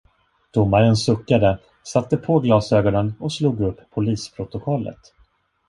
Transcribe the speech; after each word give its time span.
Domaren 0.53 0.95
suckade, 0.97 1.59
satte 1.83 2.17
på 2.17 2.39
glasögonen 2.39 3.13
och 3.19 3.33
slog 3.33 3.59
upp 3.61 3.79
polisprotokollet. 3.89 4.99